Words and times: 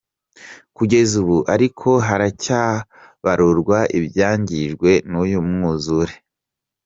Kugeza 0.77 1.13
ubu 1.23 1.37
ariko 1.53 1.89
haracyabarurwa 2.07 3.77
ibyangijwe 3.97 4.89
n’uyu 5.09 5.39
mwuzure. 5.49 6.13